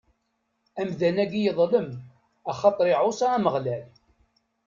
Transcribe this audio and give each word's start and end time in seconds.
Amdan-agi 0.81 1.41
yeḍlem, 1.45 1.89
axaṭer 2.51 2.85
iɛuṣa 2.87 3.27
Ameɣlal. 3.37 3.85